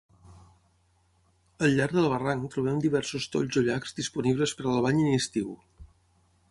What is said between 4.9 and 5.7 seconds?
en estiu.